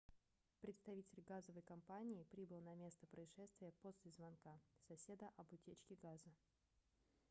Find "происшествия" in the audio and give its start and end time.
3.05-3.71